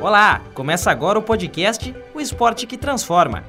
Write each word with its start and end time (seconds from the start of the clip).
Olá, 0.00 0.40
começa 0.54 0.90
agora 0.90 1.18
o 1.18 1.22
podcast 1.22 1.92
O 2.14 2.20
Esporte 2.20 2.64
que 2.64 2.76
Transforma. 2.76 3.42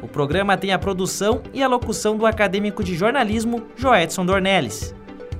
O 0.00 0.06
programa 0.06 0.56
tem 0.56 0.72
a 0.72 0.78
produção 0.78 1.42
e 1.52 1.62
a 1.62 1.66
locução 1.66 2.16
do 2.16 2.26
acadêmico 2.26 2.84
de 2.84 2.94
jornalismo 2.94 3.66
Joedson 3.76 4.24
Dornelles. 4.24 4.94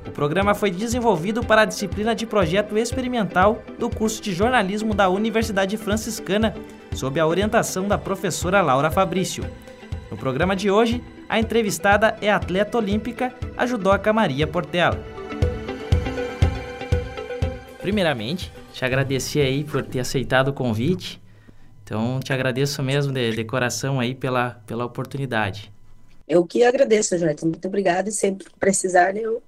O 0.05 0.11
programa 0.11 0.55
foi 0.55 0.73
desenvolvido 0.73 1.45
para 1.45 1.63
a 1.63 1.65
disciplina 1.67 2.17
de 2.17 2.27
projeto 2.27 2.77
experimental 2.77 3.63
do 3.79 3.89
curso 3.89 4.21
de 4.21 4.33
jornalismo 4.33 4.93
da 4.93 5.09
Universidade 5.09 5.77
Franciscana, 5.77 6.53
sob 6.93 7.21
a 7.21 7.27
orientação 7.27 7.87
da 7.87 7.97
professora 7.97 8.61
Laura 8.61 8.91
Fabrício. 8.91 9.45
No 10.11 10.17
programa 10.17 10.57
de 10.57 10.69
hoje, 10.69 11.01
a 11.29 11.39
entrevistada 11.39 12.17
é 12.21 12.31
a 12.31 12.37
atleta 12.37 12.79
olímpica, 12.79 13.33
a 13.57 13.67
judoca 13.67 14.13
Maria 14.13 14.47
Portela. 14.47 15.16
Primeiramente, 17.87 18.53
te 18.73 18.85
agradecer 18.85 19.43
aí 19.43 19.63
por 19.63 19.81
ter 19.81 20.01
aceitado 20.01 20.49
o 20.49 20.53
convite. 20.53 21.23
Então, 21.85 22.19
te 22.19 22.33
agradeço 22.33 22.83
mesmo 22.83 23.13
de, 23.13 23.31
de 23.31 23.45
coração 23.45 24.01
aí 24.01 24.13
pela, 24.13 24.61
pela 24.67 24.85
oportunidade. 24.85 25.73
Eu 26.27 26.45
que 26.45 26.65
agradeço, 26.65 27.17
Jorge. 27.17 27.45
Muito 27.45 27.69
obrigada. 27.69 28.09
E 28.09 28.13
sempre 28.13 28.47
que 28.47 28.59
precisar, 28.59 29.17
eu... 29.17 29.41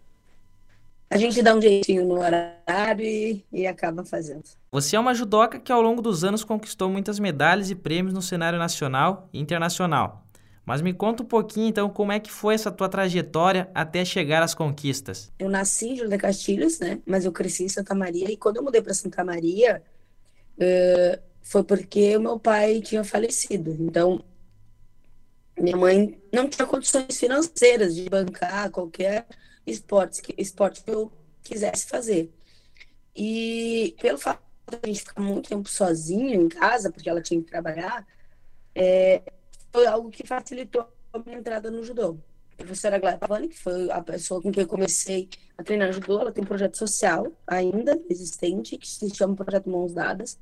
a 1.11 1.17
gente 1.17 1.43
dá 1.43 1.53
um 1.53 1.61
jeitinho 1.61 2.07
no 2.07 2.21
horário 2.21 3.05
e, 3.05 3.45
e 3.53 3.67
acaba 3.67 4.05
fazendo. 4.05 4.45
Você 4.71 4.95
é 4.95 5.01
uma 5.01 5.15
judoca 5.15 5.59
que 5.59 5.73
ao 5.73 5.83
longo 5.83 6.01
dos 6.01 6.23
anos 6.23 6.45
conquistou 6.45 6.89
muitas 6.89 7.19
medalhas 7.19 7.71
e 7.71 7.75
prêmios 7.75 8.15
no 8.15 8.23
cenário 8.23 8.57
nacional 8.57 9.29
e 9.33 9.41
internacional. 9.41 10.28
Mas 10.69 10.83
me 10.83 10.93
conta 10.93 11.23
um 11.23 11.27
pouquinho, 11.27 11.67
então, 11.67 11.89
como 11.89 12.13
é 12.13 12.21
que 12.21 12.31
foi 12.31 12.55
essa 12.55 12.71
tua 12.71 12.91
trajetória 12.91 13.71
até 13.75 14.05
chegar 14.05 14.43
às 14.43 14.53
conquistas? 14.53 15.33
Eu 15.39 15.49
nasci 15.49 15.87
em 15.87 15.97
Júlio 15.97 16.11
de 16.11 16.19
Castilhos, 16.19 16.79
né? 16.79 17.01
Mas 17.07 17.25
eu 17.25 17.33
cresci 17.33 17.65
em 17.65 17.71
Santa 17.71 17.95
Maria. 17.95 18.31
E 18.31 18.37
quando 18.37 18.59
eu 18.59 18.63
mudei 18.63 18.83
para 18.83 18.93
Santa 18.93 19.25
Maria, 19.25 19.83
uh, 20.59 21.23
foi 21.41 21.65
porque 21.65 22.15
o 22.19 22.21
meu 22.21 22.39
pai 22.39 22.83
tinha 22.83 23.03
falecido. 23.03 23.75
Então, 23.81 24.23
minha 25.59 25.75
mãe 25.75 26.21
não 26.31 26.47
tinha 26.47 26.67
condições 26.67 27.19
financeiras 27.19 27.95
de 27.95 28.07
bancar 28.11 28.71
qualquer 28.71 29.27
esporte, 29.67 30.21
esporte 30.37 30.85
que 30.85 30.91
eu 30.91 31.11
quisesse 31.43 31.87
fazer. 31.87 32.31
E 33.17 33.97
pelo 34.03 34.19
fato 34.19 34.43
de 34.71 34.79
a 34.83 34.87
gente 34.87 35.01
ficar 35.01 35.23
muito 35.23 35.49
tempo 35.49 35.67
sozinho 35.67 36.43
em 36.43 36.47
casa, 36.47 36.93
porque 36.93 37.09
ela 37.09 37.23
tinha 37.23 37.41
que 37.41 37.51
trabalhar, 37.51 38.07
é, 38.75 39.23
foi 39.79 39.87
algo 39.87 40.11
que 40.11 40.27
facilitou 40.27 40.85
a 41.13 41.19
minha 41.21 41.39
entrada 41.39 41.71
no 41.71 41.85
judô. 41.85 42.19
A 42.55 42.57
professora 42.57 42.99
Glória 42.99 43.17
Pavani, 43.17 43.47
que 43.47 43.57
foi 43.57 43.89
a 43.93 44.03
pessoa 44.03 44.43
com 44.43 44.51
quem 44.51 44.65
eu 44.65 44.69
comecei 44.69 45.29
a 45.57 45.63
treinar 45.63 45.93
judô, 45.93 46.21
ela 46.21 46.33
tem 46.33 46.43
um 46.43 46.47
projeto 46.47 46.77
social 46.77 47.29
ainda 47.47 47.97
existente, 48.11 48.77
que 48.77 48.89
se 48.89 49.09
chama 49.15 49.37
Projeto 49.37 49.71
Mãos 49.71 49.95
Dadas, 49.95 50.37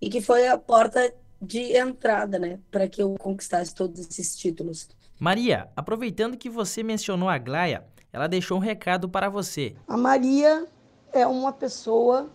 e 0.00 0.10
que 0.10 0.20
foi 0.20 0.48
a 0.48 0.58
porta 0.58 1.14
de 1.40 1.76
entrada, 1.76 2.36
né, 2.36 2.58
para 2.68 2.88
que 2.88 3.00
eu 3.00 3.14
conquistasse 3.16 3.72
todos 3.72 4.00
esses 4.00 4.36
títulos. 4.36 4.88
Maria, 5.20 5.68
aproveitando 5.76 6.36
que 6.36 6.50
você 6.50 6.82
mencionou 6.82 7.28
a 7.28 7.38
Glaia, 7.38 7.84
ela 8.12 8.26
deixou 8.26 8.56
um 8.56 8.60
recado 8.60 9.08
para 9.08 9.28
você. 9.28 9.76
A 9.86 9.96
Maria 9.96 10.66
é 11.12 11.24
uma 11.24 11.52
pessoa 11.52 12.28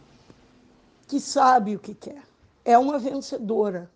que 1.05 1.19
sabe 1.19 1.75
o 1.75 1.79
que 1.79 1.93
quer. 1.93 2.23
É 2.63 2.77
uma 2.77 2.97
vencedora 2.97 3.91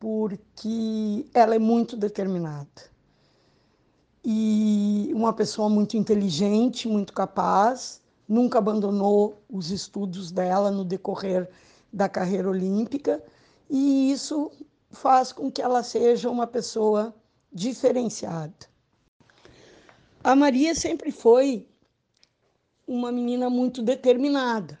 porque 0.00 1.26
ela 1.34 1.54
é 1.54 1.58
muito 1.58 1.94
determinada. 1.94 2.90
E 4.24 5.12
uma 5.14 5.32
pessoa 5.32 5.68
muito 5.68 5.96
inteligente, 5.96 6.88
muito 6.88 7.12
capaz, 7.12 8.00
nunca 8.26 8.58
abandonou 8.58 9.42
os 9.48 9.70
estudos 9.70 10.32
dela 10.32 10.70
no 10.70 10.84
decorrer 10.84 11.48
da 11.92 12.08
carreira 12.08 12.48
olímpica, 12.48 13.22
e 13.68 14.10
isso 14.10 14.50
faz 14.90 15.32
com 15.32 15.50
que 15.50 15.60
ela 15.60 15.82
seja 15.82 16.30
uma 16.30 16.46
pessoa 16.46 17.14
diferenciada. 17.52 18.54
A 20.24 20.34
Maria 20.34 20.74
sempre 20.74 21.12
foi 21.12 21.68
uma 22.86 23.12
menina 23.12 23.50
muito 23.50 23.82
determinada. 23.82 24.78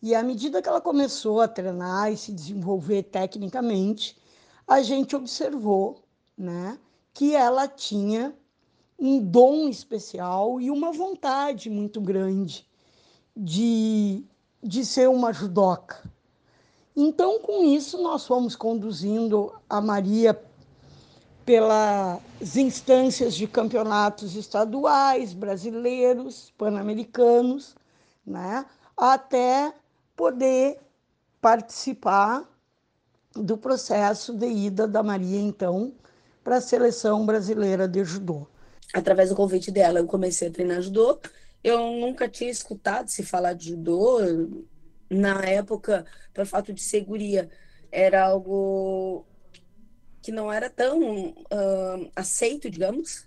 E 0.00 0.14
à 0.14 0.22
medida 0.22 0.60
que 0.60 0.68
ela 0.68 0.80
começou 0.80 1.40
a 1.40 1.48
treinar 1.48 2.12
e 2.12 2.16
se 2.16 2.32
desenvolver 2.32 3.04
tecnicamente, 3.04 4.16
a 4.66 4.82
gente 4.82 5.14
observou 5.14 6.02
né, 6.36 6.78
que 7.12 7.34
ela 7.34 7.68
tinha 7.68 8.34
um 8.98 9.18
dom 9.20 9.68
especial 9.68 10.60
e 10.60 10.70
uma 10.70 10.92
vontade 10.92 11.68
muito 11.68 12.00
grande 12.00 12.66
de, 13.36 14.24
de 14.62 14.84
ser 14.84 15.08
uma 15.08 15.32
judoca. 15.32 16.02
Então, 16.94 17.40
com 17.40 17.64
isso, 17.64 18.00
nós 18.02 18.26
fomos 18.26 18.54
conduzindo 18.54 19.52
a 19.68 19.80
Maria 19.80 20.40
pelas 21.44 22.56
instâncias 22.56 23.34
de 23.34 23.46
campeonatos 23.48 24.36
estaduais, 24.36 25.32
brasileiros, 25.32 26.52
pan-americanos, 26.56 27.74
né, 28.24 28.64
até 28.96 29.74
poder 30.14 30.78
participar 31.40 32.48
do 33.34 33.56
processo 33.56 34.34
de 34.34 34.46
ida 34.46 34.86
da 34.86 35.02
Maria, 35.02 35.40
então, 35.40 35.94
para 36.44 36.56
a 36.56 36.60
seleção 36.60 37.24
brasileira 37.24 37.88
de 37.88 38.04
judô. 38.04 38.46
Através 38.92 39.30
do 39.30 39.36
convite 39.36 39.70
dela, 39.70 40.00
eu 40.00 40.06
comecei 40.06 40.48
a 40.48 40.50
treinar 40.50 40.82
judô. 40.82 41.18
Eu 41.64 41.78
nunca 41.92 42.28
tinha 42.28 42.50
escutado 42.50 43.08
se 43.08 43.22
falar 43.22 43.54
de 43.54 43.70
judô. 43.70 44.18
Na 45.08 45.42
época, 45.44 46.04
pelo 46.32 46.46
fato 46.46 46.72
de 46.72 46.82
seguria, 46.82 47.48
era 47.90 48.24
algo 48.24 49.24
que 50.20 50.30
não 50.30 50.52
era 50.52 50.68
tão 50.68 51.28
uh, 51.30 52.10
aceito, 52.14 52.70
digamos. 52.70 53.26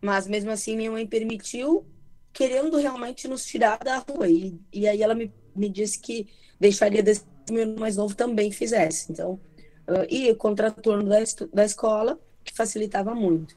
Mas 0.00 0.26
mesmo 0.26 0.50
assim, 0.50 0.76
minha 0.76 0.90
mãe 0.90 1.06
permitiu, 1.06 1.86
querendo 2.32 2.76
realmente 2.78 3.28
nos 3.28 3.44
tirar 3.44 3.78
da 3.78 3.98
rua. 3.98 4.28
E, 4.28 4.58
e 4.72 4.88
aí 4.88 5.02
ela 5.02 5.14
me, 5.14 5.32
me 5.54 5.68
disse 5.68 5.98
que 5.98 6.28
deixaria 6.58 7.02
desse 7.02 7.24
meu 7.50 7.76
mais 7.76 7.96
novo 7.96 8.14
também 8.14 8.50
fizesse. 8.50 9.10
Então, 9.10 9.40
uh, 9.88 10.06
e 10.08 10.30
o 10.30 10.36
contraturno 10.36 11.08
da, 11.08 11.18
da 11.52 11.64
escola, 11.64 12.18
que 12.44 12.54
facilitava 12.54 13.14
muito. 13.14 13.56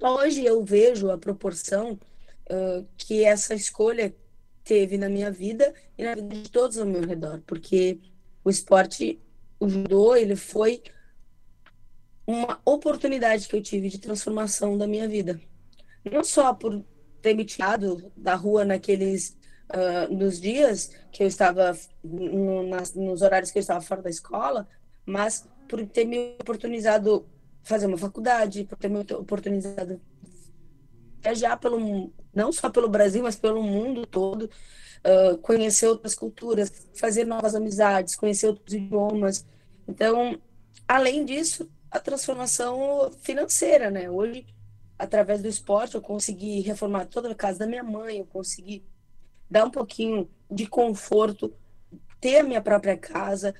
Hoje 0.00 0.44
eu 0.44 0.64
vejo 0.64 1.10
a 1.10 1.18
proporção 1.18 1.92
uh, 1.92 2.86
que 2.96 3.24
essa 3.24 3.54
escolha 3.54 4.14
teve 4.64 4.96
na 4.96 5.08
minha 5.08 5.30
vida 5.30 5.74
e 5.96 6.04
na 6.04 6.14
vida 6.14 6.28
de 6.28 6.50
todos 6.50 6.78
ao 6.78 6.86
meu 6.86 7.02
redor, 7.02 7.40
porque 7.46 7.98
o 8.44 8.50
esporte, 8.50 9.20
o 9.58 9.68
judô, 9.68 10.16
ele 10.16 10.36
foi 10.36 10.82
uma 12.26 12.60
oportunidade 12.64 13.48
que 13.48 13.56
eu 13.56 13.62
tive 13.62 13.88
de 13.88 13.98
transformação 13.98 14.78
da 14.78 14.86
minha 14.86 15.08
vida. 15.08 15.40
Não 16.04 16.24
só 16.24 16.52
por 16.54 16.84
ter 17.20 17.34
me 17.34 17.44
tirado 17.44 18.12
da 18.16 18.34
rua 18.34 18.64
naqueles 18.64 19.36
uh, 19.74 20.14
nos 20.14 20.40
dias 20.40 20.90
que 21.10 21.22
eu 21.22 21.26
estava, 21.26 21.76
no, 22.02 22.62
nas, 22.68 22.94
nos 22.94 23.22
horários 23.22 23.50
que 23.50 23.58
eu 23.58 23.60
estava 23.60 23.80
fora 23.80 24.02
da 24.02 24.10
escola, 24.10 24.68
mas 25.04 25.46
por 25.68 25.84
ter 25.86 26.04
me 26.04 26.36
oportunizado 26.40 27.26
fazer 27.62 27.86
uma 27.86 27.98
faculdade, 27.98 28.64
por 28.64 28.76
ter 28.76 28.88
me 28.88 29.00
oportunizado 29.00 30.00
viajar 31.20 31.56
pelo 31.56 32.12
não 32.34 32.52
só 32.52 32.70
pelo 32.70 32.88
Brasil, 32.88 33.22
mas 33.22 33.36
pelo 33.36 33.62
mundo 33.62 34.06
todo, 34.06 34.44
uh, 35.04 35.36
conhecer 35.38 35.86
outras 35.86 36.14
culturas, 36.14 36.88
fazer 36.94 37.26
novas 37.26 37.54
amizades, 37.54 38.16
conhecer 38.16 38.48
outros 38.48 38.74
idiomas. 38.74 39.46
Então, 39.86 40.40
além 40.88 41.24
disso, 41.24 41.68
a 41.90 42.00
transformação 42.00 43.10
financeira, 43.20 43.90
né? 43.90 44.10
Hoje, 44.10 44.46
através 44.98 45.42
do 45.42 45.48
esporte, 45.48 45.94
eu 45.94 46.00
consegui 46.00 46.60
reformar 46.60 47.06
toda 47.06 47.30
a 47.30 47.34
casa 47.34 47.60
da 47.60 47.66
minha 47.66 47.82
mãe, 47.82 48.18
eu 48.18 48.26
consegui 48.26 48.82
dar 49.52 49.66
um 49.66 49.70
pouquinho 49.70 50.30
de 50.50 50.66
conforto, 50.66 51.54
ter 52.18 52.38
a 52.38 52.42
minha 52.42 52.62
própria 52.62 52.96
casa, 52.96 53.54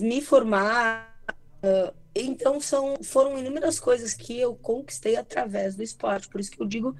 me 0.00 0.20
formar. 0.20 1.16
Então 2.12 2.60
são 2.60 2.96
foram 3.00 3.38
inúmeras 3.38 3.78
coisas 3.78 4.14
que 4.14 4.38
eu 4.38 4.56
conquistei 4.56 5.14
através 5.14 5.76
do 5.76 5.82
esporte. 5.82 6.28
Por 6.28 6.40
isso 6.40 6.50
que 6.50 6.60
eu 6.60 6.66
digo 6.66 6.96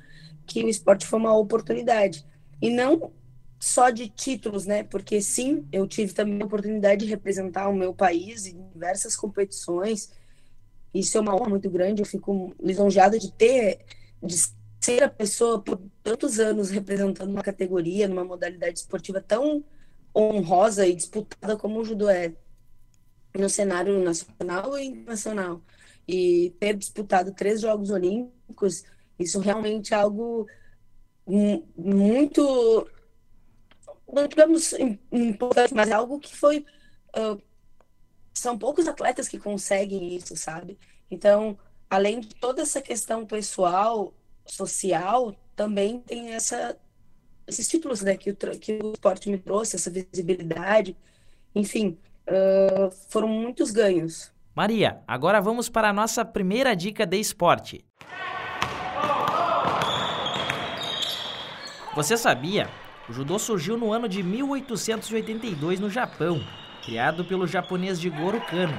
que 0.46 0.62
o 0.62 0.69
esporte 0.69 1.04
foi 1.04 1.19
uma 1.19 1.37
oportunidade 1.37 2.25
e 2.62 2.70
não 2.70 3.12
só 3.58 3.90
de 3.90 4.08
títulos, 4.08 4.66
né? 4.66 4.84
Porque 4.84 5.20
sim, 5.20 5.66
eu 5.72 5.84
tive 5.88 6.12
também 6.12 6.40
a 6.40 6.44
oportunidade 6.44 7.04
de 7.04 7.10
representar 7.10 7.69
o 7.69 7.75
meu 7.75 7.93
país 7.93 8.46
em 8.46 8.69
diversas 8.72 9.16
competições. 9.16 10.12
Isso 10.94 11.19
é 11.19 11.20
uma 11.20 11.34
honra 11.34 11.48
muito 11.48 11.69
grande. 11.69 12.02
Eu 12.02 12.06
fico 12.06 12.54
lisonjeada 12.62 13.19
de 13.19 13.32
ter 13.32 13.81
de 14.22 14.36
ser 14.81 15.03
a 15.03 15.09
pessoa 15.09 15.62
por 15.62 15.81
tantos 16.03 16.41
anos 16.41 16.71
representando 16.71 17.31
uma 17.31 17.43
categoria, 17.43 18.09
numa 18.09 18.25
modalidade 18.25 18.79
esportiva 18.79 19.21
tão 19.21 19.65
honrosa 20.17 20.87
e 20.87 20.94
disputada 20.94 21.56
como 21.56 21.81
o 21.81 21.85
judô 21.85 22.09
é 22.09 22.35
no 23.37 23.49
cenário 23.49 24.03
nacional 24.03 24.79
e 24.79 24.87
internacional. 24.87 25.62
E 26.09 26.55
ter 26.59 26.77
disputado 26.77 27.32
três 27.32 27.61
Jogos 27.61 27.91
Olímpicos, 27.91 28.85
isso 29.19 29.38
realmente 29.38 29.94
é 29.94 29.97
algo 29.97 30.49
muito 31.77 32.88
digamos, 34.29 34.73
importante, 35.12 35.75
mas 35.75 35.88
é 35.88 35.93
algo 35.93 36.19
que 36.19 36.35
foi. 36.35 36.65
Uh, 37.17 37.41
são 38.35 38.59
poucos 38.59 38.88
atletas 38.88 39.29
que 39.29 39.38
conseguem 39.38 40.17
isso, 40.17 40.37
sabe? 40.37 40.79
Então, 41.11 41.59
além 41.88 42.21
de 42.21 42.35
toda 42.37 42.62
essa 42.62 42.81
questão 42.81 43.27
pessoal, 43.27 44.15
social, 44.52 45.35
também 45.56 46.00
tem 46.00 46.32
essa, 46.32 46.76
esses 47.47 47.69
títulos 47.69 48.02
né, 48.02 48.17
que, 48.17 48.31
o, 48.31 48.37
que 48.37 48.79
o 48.82 48.93
esporte 48.93 49.29
me 49.29 49.38
trouxe, 49.38 49.76
essa 49.76 49.91
visibilidade. 49.91 50.97
Enfim, 51.55 51.99
uh, 52.29 52.91
foram 53.08 53.29
muitos 53.29 53.70
ganhos. 53.70 54.32
Maria, 54.55 55.00
agora 55.06 55.41
vamos 55.41 55.69
para 55.69 55.88
a 55.88 55.93
nossa 55.93 56.25
primeira 56.25 56.75
dica 56.75 57.06
de 57.06 57.19
esporte. 57.19 57.85
Você 61.94 62.17
sabia? 62.17 62.69
O 63.08 63.12
judô 63.12 63.38
surgiu 63.38 63.76
no 63.76 63.93
ano 63.93 64.08
de 64.08 64.23
1882 64.23 65.81
no 65.81 65.91
Japão, 65.91 66.41
criado 66.85 67.25
pelo 67.25 67.46
japonês 67.46 68.00
Jigoro 68.00 68.41
Kano. 68.43 68.79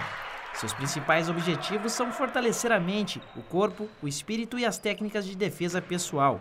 Seus 0.53 0.73
principais 0.73 1.29
objetivos 1.29 1.93
são 1.93 2.11
fortalecer 2.11 2.71
a 2.71 2.79
mente, 2.79 3.21
o 3.35 3.41
corpo, 3.41 3.89
o 4.01 4.07
espírito 4.07 4.59
e 4.59 4.65
as 4.65 4.77
técnicas 4.77 5.25
de 5.25 5.35
defesa 5.35 5.81
pessoal. 5.81 6.39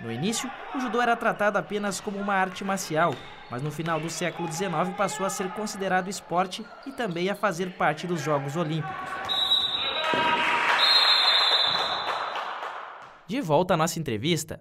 No 0.00 0.10
início, 0.10 0.50
o 0.74 0.80
judô 0.80 1.00
era 1.00 1.14
tratado 1.14 1.58
apenas 1.58 2.00
como 2.00 2.18
uma 2.18 2.34
arte 2.34 2.64
marcial, 2.64 3.14
mas 3.50 3.62
no 3.62 3.70
final 3.70 4.00
do 4.00 4.10
século 4.10 4.50
XIX 4.50 4.96
passou 4.96 5.24
a 5.24 5.30
ser 5.30 5.48
considerado 5.50 6.08
esporte 6.08 6.64
e 6.86 6.90
também 6.90 7.30
a 7.30 7.36
fazer 7.36 7.76
parte 7.76 8.06
dos 8.06 8.20
Jogos 8.20 8.56
Olímpicos. 8.56 9.10
De 13.28 13.40
volta 13.40 13.74
à 13.74 13.76
nossa 13.76 13.98
entrevista, 13.98 14.60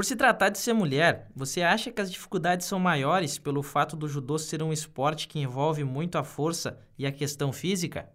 por 0.00 0.04
se 0.06 0.16
tratar 0.16 0.48
de 0.48 0.58
ser 0.58 0.72
mulher, 0.72 1.30
você 1.36 1.60
acha 1.60 1.90
que 1.90 2.00
as 2.00 2.10
dificuldades 2.10 2.66
são 2.66 2.80
maiores 2.80 3.36
pelo 3.36 3.62
fato 3.62 3.94
do 3.94 4.08
judô 4.08 4.38
ser 4.38 4.62
um 4.62 4.72
esporte 4.72 5.28
que 5.28 5.38
envolve 5.38 5.84
muito 5.84 6.16
a 6.16 6.24
força 6.24 6.80
e 6.96 7.04
a 7.04 7.12
questão 7.12 7.52
física? 7.52 8.08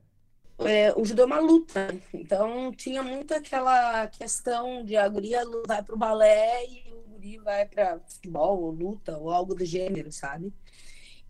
É, 0.57 0.91
o 0.97 1.05
judô 1.05 1.21
é 1.21 1.25
uma 1.27 1.39
luta, 1.39 1.95
então 2.11 2.71
tinha 2.71 3.03
muito 3.03 3.35
aquela 3.35 4.07
questão 4.07 4.83
de 4.83 4.97
a 4.97 5.07
guria 5.07 5.43
vai 5.67 5.83
para 5.83 5.93
o 5.93 5.97
balé 5.99 6.65
e 6.65 6.91
o 6.91 7.11
guri 7.11 7.37
vai 7.37 7.67
para 7.67 7.99
futebol 7.99 8.63
ou 8.63 8.71
luta 8.71 9.15
ou 9.19 9.29
algo 9.29 9.53
do 9.53 9.63
gênero, 9.63 10.11
sabe? 10.11 10.51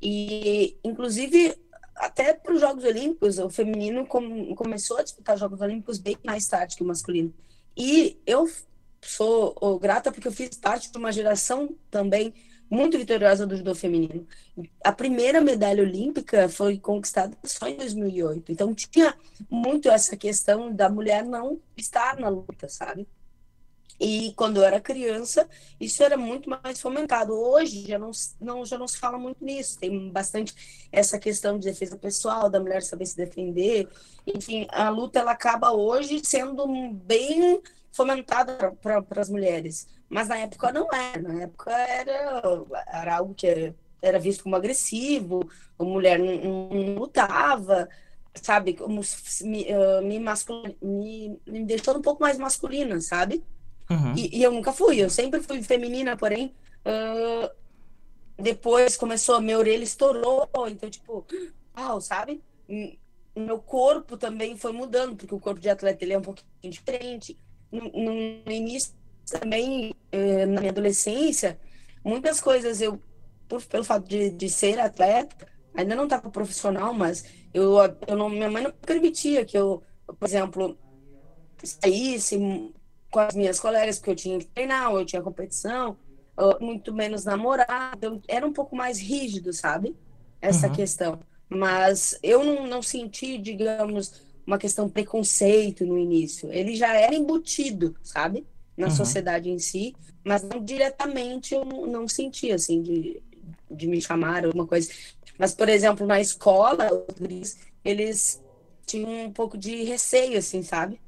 E, 0.02 0.78
inclusive, 0.86 1.54
até 1.98 2.34
para 2.34 2.54
os 2.54 2.62
Jogos 2.62 2.86
Olímpicos, 2.86 3.40
o 3.40 3.50
feminino 3.50 4.07
com, 4.07 4.56
começou 4.56 5.00
a 5.00 5.04
disputar 5.04 5.38
Jogos 5.38 5.60
Olímpicos 5.60 5.98
bem 5.98 6.18
mais 6.24 6.48
tarde 6.48 6.78
que 6.78 6.84
o 6.84 6.88
masculino. 6.88 7.34
E 7.75 8.18
eu 8.25 8.48
sou 9.06 9.56
oh, 9.60 9.78
grata 9.80 10.12
porque 10.12 10.28
eu 10.28 10.31
fiz 10.31 10.57
parte 10.57 10.92
de 10.92 10.98
uma 10.98 11.12
geração 11.12 11.75
também 11.90 12.34
muito 12.69 12.98
vitoriosa 12.98 13.46
do 13.46 13.56
judô 13.56 13.75
feminino. 13.75 14.28
A 14.84 14.92
primeira 14.92 15.40
medalha 15.40 15.84
olímpica 15.84 16.50
foi 16.50 16.80
conquistada 16.80 17.38
só 17.44 17.68
em 17.68 17.78
2008. 17.78 18.52
Então 18.52 18.74
tinha 18.74 19.16
muito 19.50 19.90
essa 19.90 20.18
questão 20.18 20.74
da 20.74 20.90
mulher 20.90 21.24
não 21.24 21.60
estar 21.78 22.18
na 22.19 22.30
luta, 22.30 22.68
sabe? 22.68 23.07
E 24.00 24.34
quando 24.36 24.57
eu 24.57 24.63
era 24.63 24.81
criança, 24.81 25.48
isso 25.80 26.04
era 26.04 26.18
muito 26.18 26.50
mais 26.50 26.81
fomentado. 26.81 27.34
Hoje 27.34 27.88
já 27.88 27.98
não, 27.98 28.12
não, 28.42 28.66
já 28.66 28.78
não 28.78 28.88
se 28.88 28.98
fala 28.98 29.18
muito 29.18 29.44
nisso. 29.44 29.80
Tem 29.80 30.10
bastante 30.10 30.88
essa 30.92 31.18
questão 31.18 31.57
de 31.57 31.66
defesa 31.66 31.98
pessoal, 31.98 32.50
da 32.50 32.60
mulher 32.60 32.84
saber 32.84 33.06
se 33.06 33.16
defender. 33.16 33.88
Enfim, 34.28 34.68
a 34.69 34.90
luta 34.90 35.19
ela 35.19 35.31
acaba 35.31 35.72
hoje 35.72 36.19
sendo 36.25 36.68
bem 36.92 37.62
fomentada 37.95 38.75
para 38.81 39.21
as 39.21 39.30
mulheres. 39.30 39.88
Mas 40.09 40.27
na 40.27 40.38
época 40.38 40.71
não 40.71 40.88
era. 40.92 41.21
Na 41.21 41.44
época 41.44 41.71
era, 41.71 42.42
era 42.88 43.15
algo 43.15 43.33
que 43.33 43.74
era 44.01 44.19
visto 44.19 44.44
como 44.44 44.56
agressivo, 44.56 45.50
a 45.80 45.83
mulher 45.83 46.19
não, 46.19 46.69
não 46.69 46.95
lutava, 46.95 47.89
sabe? 48.36 48.74
Como 48.74 49.01
me, 49.42 49.63
uh, 49.63 50.01
me, 50.03 50.19
me, 50.81 51.39
me 51.47 51.65
deixando 51.65 52.00
um 52.00 52.03
pouco 52.03 52.21
mais 52.21 52.38
masculina, 52.38 53.00
sabe? 53.01 53.44
Uhum. 53.89 54.13
E, 54.15 54.38
e, 54.38 54.44
eu 54.44 54.51
nunca 54.51 54.71
fui, 54.71 55.01
eu 55.01 55.09
sempre 55.09 55.42
fui 55.42 55.63
feminina, 55.63 56.18
porém, 56.18 56.53
uh, 56.86 57.50
depois 58.38 58.97
começou, 58.97 59.42
minha 59.42 59.57
orelha 59.57 59.83
estourou, 59.83 60.50
então, 60.68 60.89
tipo, 60.89 61.25
uau, 61.75 62.01
sabe? 62.01 62.44
Meu 63.36 63.59
corpo 63.59 64.18
também 64.18 64.57
foi 64.57 64.71
mudando, 64.71 65.15
porque 65.15 65.33
o 65.33 65.39
corpo 65.39 65.59
de 65.59 65.69
atleta 65.69 66.03
ele 66.03 66.13
é 66.13 66.18
um 66.18 66.21
pouquinho 66.21 66.47
diferente 66.63 67.38
no, 67.75 68.44
no 68.45 68.51
início 68.51 68.94
também, 69.30 69.95
eh, 70.12 70.45
na 70.45 70.62
minha 70.62 70.72
adolescência, 70.72 71.60
muitas 72.04 72.39
coisas 72.39 72.81
eu, 72.81 73.01
por, 73.48 73.63
pelo 73.63 73.83
fato 73.83 74.07
de, 74.07 74.30
de 74.30 74.50
ser 74.50 74.80
atleta, 74.80 75.48
ainda 75.74 75.95
não 75.95 76.06
estava 76.06 76.30
profissional, 76.30 76.94
mas 76.94 77.25
eu, 77.54 77.75
eu 78.07 78.16
não, 78.16 78.30
minha 78.30 78.50
mãe 78.50 78.63
não 78.63 78.72
permitia 78.72 79.45
que 79.45 79.57
eu, 79.57 79.83
por 80.06 80.27
exemplo, 80.27 80.77
saísse 81.63 82.38
com 83.10 83.19
as 83.19 83.36
minhas 83.36 83.60
colegas, 83.60 83.98
porque 83.98 84.12
eu 84.12 84.16
tinha 84.16 84.39
que 84.39 84.48
treinar, 84.48 84.92
eu 84.92 85.06
tinha 85.06 85.21
competição, 85.21 85.98
muito 86.60 86.94
menos 86.94 87.24
namorar, 87.24 87.94
então 87.95 88.21
era 88.28 88.45
um 88.45 88.51
pouco 88.51 88.75
mais 88.75 89.00
rígido, 89.00 89.54
sabe? 89.54 89.95
Essa 90.42 90.68
uhum. 90.68 90.74
questão. 90.74 91.19
Mas 91.48 92.19
eu 92.21 92.44
não, 92.44 92.68
não 92.68 92.81
senti, 92.81 93.38
digamos, 93.38 94.25
uma 94.45 94.57
questão 94.57 94.89
preconceito 94.89 95.86
no 95.86 95.97
início. 95.97 96.51
Ele 96.51 96.75
já 96.75 96.94
era 96.94 97.15
embutido, 97.15 97.95
sabe? 98.03 98.45
Na 98.77 98.88
uhum. 98.88 98.95
sociedade 98.95 99.50
em 99.50 99.57
si, 99.57 99.95
mas 100.24 100.44
não 100.44 100.63
diretamente 100.63 101.53
eu 101.53 101.65
não, 101.65 101.86
não 101.86 102.07
senti, 102.07 102.51
assim, 102.51 102.81
de, 102.81 103.21
de 103.71 103.88
me 103.88 104.01
chamar 104.01 104.45
alguma 104.45 104.68
coisa. 104.68 104.92
Mas, 105.38 105.53
por 105.53 105.69
exemplo, 105.69 106.06
na 106.06 106.19
escola, 106.19 106.89
eles 107.83 108.42
tinham 108.86 109.25
um 109.25 109.31
pouco 109.31 109.57
de 109.57 109.83
receio, 109.83 110.38
assim, 110.38 110.62
sabe? 110.62 111.00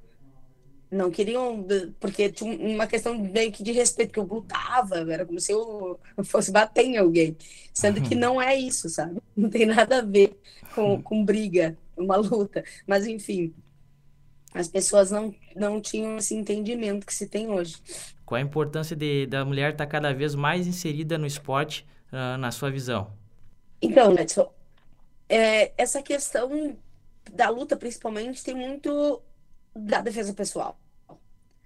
Não 0.90 1.12
queriam, 1.12 1.66
porque 2.00 2.32
tinha 2.32 2.56
uma 2.58 2.88
questão 2.88 3.18
meio 3.18 3.52
que 3.52 3.62
de 3.62 3.74
respeito, 3.74 4.14
que 4.14 4.20
eu 4.20 4.24
lutava, 4.24 5.00
era 5.12 5.26
como 5.26 5.40
se 5.40 5.52
eu 5.52 6.00
fosse 6.24 6.50
bater 6.50 6.86
em 6.86 6.98
alguém. 6.98 7.36
Sendo 7.74 8.02
que 8.02 8.16
não 8.16 8.42
é 8.42 8.56
isso, 8.56 8.90
sabe? 8.90 9.22
Não 9.36 9.52
tem 9.52 9.68
nada 9.68 10.00
a 10.00 10.02
ver 10.02 10.36
com, 10.74 10.94
uhum. 10.94 11.02
com 11.02 11.26
briga 11.26 11.78
uma 11.98 12.16
luta. 12.18 12.64
Mas, 12.86 13.06
enfim, 13.08 13.54
as 14.54 14.68
pessoas 14.68 15.12
não, 15.12 15.34
não 15.56 15.82
tinham 15.82 16.18
esse 16.18 16.36
entendimento 16.36 17.06
que 17.06 17.14
se 17.14 17.28
tem 17.28 17.50
hoje. 17.50 17.78
Qual 18.26 18.38
a 18.38 18.42
importância 18.42 18.96
de, 18.96 19.26
da 19.26 19.44
mulher 19.46 19.72
estar 19.72 19.86
cada 19.88 20.14
vez 20.14 20.36
mais 20.36 20.68
inserida 20.68 21.18
no 21.18 21.26
esporte, 21.26 21.86
uh, 22.12 22.38
na 22.38 22.52
sua 22.52 22.70
visão? 22.70 23.12
Então, 23.82 24.18
Edson, 24.18 24.52
é, 25.30 25.72
essa 25.78 26.02
questão 26.02 26.76
da 27.34 27.50
luta, 27.50 27.76
principalmente, 27.76 28.44
tem 28.44 28.56
muito 28.56 29.22
da 29.76 30.02
defesa 30.02 30.34
pessoal. 30.34 30.80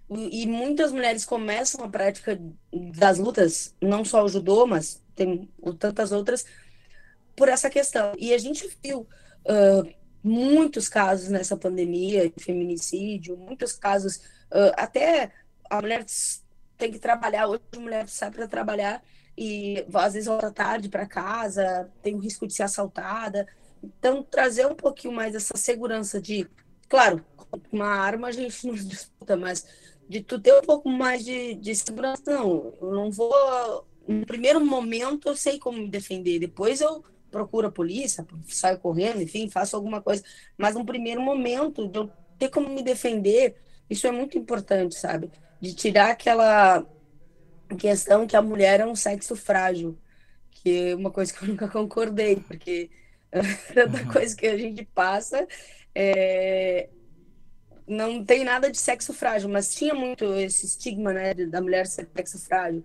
E, 0.09 0.43
e 0.43 0.47
muitas 0.47 0.91
mulheres 0.91 1.23
começam 1.23 1.85
a 1.85 1.89
prática 1.89 2.39
das 2.71 3.17
lutas, 3.17 3.73
não 3.81 4.03
só 4.03 4.23
o 4.23 4.27
judô, 4.27 4.67
mas 4.67 5.01
tem 5.15 5.49
tantas 5.79 6.11
outras, 6.11 6.45
por 7.35 7.47
essa 7.47 7.69
questão. 7.69 8.13
E 8.17 8.33
a 8.33 8.37
gente 8.37 8.67
viu 8.83 9.07
uh, 9.45 10.00
muitos 10.23 10.87
casos 10.87 11.29
nessa 11.29 11.57
pandemia 11.57 12.29
de 12.29 12.43
feminicídio, 12.43 13.37
muitos 13.37 13.73
casos, 13.73 14.17
uh, 14.51 14.73
até 14.75 15.31
a 15.69 15.81
mulher 15.81 16.05
tem 16.77 16.91
que 16.91 16.99
trabalhar, 16.99 17.47
hoje 17.47 17.61
a 17.75 17.79
mulher 17.79 18.07
sai 18.07 18.31
para 18.31 18.47
trabalhar 18.47 19.03
e 19.37 19.85
às 19.93 20.13
vezes 20.13 20.27
volta 20.27 20.51
tarde 20.51 20.89
para 20.89 21.05
casa, 21.05 21.89
tem 22.01 22.15
o 22.15 22.19
risco 22.19 22.45
de 22.45 22.53
ser 22.53 22.63
assaltada. 22.63 23.47
Então, 23.83 24.21
trazer 24.23 24.67
um 24.67 24.75
pouquinho 24.75 25.13
mais 25.13 25.33
essa 25.33 25.57
segurança 25.57 26.21
de, 26.21 26.47
claro, 26.87 27.23
uma 27.71 27.87
arma 27.87 28.27
a 28.27 28.31
gente 28.31 28.67
não 28.67 28.73
disputa, 28.75 29.35
mas 29.35 29.65
de 30.07 30.21
tu 30.21 30.39
ter 30.39 30.53
um 30.53 30.61
pouco 30.61 30.89
mais 30.89 31.23
de, 31.23 31.55
de 31.55 31.73
segurança, 31.75 32.21
não, 32.27 32.73
eu 32.81 32.91
não 32.91 33.11
vou. 33.11 33.87
No 34.07 34.25
primeiro 34.25 34.63
momento 34.63 35.29
eu 35.29 35.35
sei 35.35 35.57
como 35.57 35.77
me 35.77 35.89
defender, 35.89 36.39
depois 36.39 36.81
eu 36.81 37.03
procuro 37.31 37.67
a 37.67 37.71
polícia, 37.71 38.27
saio 38.47 38.77
correndo, 38.77 39.21
enfim, 39.21 39.49
faço 39.49 39.75
alguma 39.75 40.01
coisa. 40.01 40.23
Mas 40.57 40.75
no 40.75 40.85
primeiro 40.85 41.21
momento, 41.21 41.87
de 41.87 41.97
eu 41.97 42.11
ter 42.37 42.49
como 42.49 42.69
me 42.69 42.83
defender, 42.83 43.55
isso 43.89 44.05
é 44.05 44.11
muito 44.11 44.37
importante, 44.37 44.95
sabe? 44.95 45.31
De 45.59 45.73
tirar 45.73 46.11
aquela 46.11 46.85
questão 47.77 48.27
que 48.27 48.35
a 48.35 48.41
mulher 48.41 48.81
é 48.81 48.85
um 48.85 48.95
sexo 48.95 49.35
frágil, 49.35 49.97
que 50.49 50.89
é 50.89 50.95
uma 50.95 51.11
coisa 51.11 51.33
que 51.33 51.43
eu 51.43 51.47
nunca 51.49 51.67
concordei, 51.67 52.35
porque 52.35 52.89
tanta 53.73 54.03
uhum. 54.03 54.11
coisa 54.11 54.35
que 54.35 54.45
a 54.47 54.57
gente 54.57 54.83
passa 54.85 55.47
é... 55.95 56.89
não 57.87 58.23
tem 58.25 58.43
nada 58.43 58.69
de 58.69 58.77
sexo 58.77 59.13
frágil, 59.13 59.49
mas 59.49 59.73
tinha 59.73 59.93
muito 59.93 60.33
esse 60.35 60.65
estigma, 60.65 61.13
né, 61.13 61.33
da 61.33 61.61
mulher 61.61 61.87
ser 61.87 62.09
sexo 62.13 62.39
frágil. 62.39 62.83